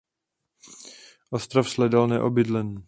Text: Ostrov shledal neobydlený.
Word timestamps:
Ostrov 1.37 1.65
shledal 1.69 2.05
neobydlený. 2.11 2.75